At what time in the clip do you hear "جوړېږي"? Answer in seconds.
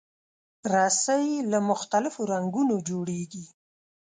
2.89-3.45